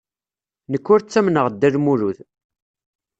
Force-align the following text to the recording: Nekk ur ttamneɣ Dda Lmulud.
Nekk 0.71 0.87
ur 0.93 1.01
ttamneɣ 1.01 1.45
Dda 1.49 1.69
Lmulud. 1.75 2.17